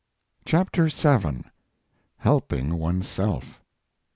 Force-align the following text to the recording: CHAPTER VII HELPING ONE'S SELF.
CHAPTER 0.45 0.87
VII 0.87 1.43
HELPING 2.17 2.79
ONE'S 2.79 3.07
SELF. 3.07 3.61